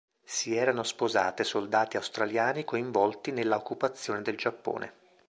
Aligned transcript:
Si 0.25 0.55
erano 0.55 0.81
sposate 0.81 1.43
soldati 1.43 1.95
australiani 1.95 2.65
coinvolti 2.65 3.29
nella 3.31 3.55
occupazione 3.55 4.23
del 4.23 4.35
Giappone. 4.35 4.93